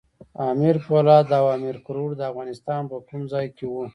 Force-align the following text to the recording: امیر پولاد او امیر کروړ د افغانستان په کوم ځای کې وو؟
امیر 0.51 0.75
پولاد 0.85 1.27
او 1.39 1.45
امیر 1.57 1.77
کروړ 1.85 2.09
د 2.15 2.21
افغانستان 2.31 2.81
په 2.91 2.97
کوم 3.07 3.21
ځای 3.33 3.45
کې 3.57 3.65
وو؟ 3.67 3.83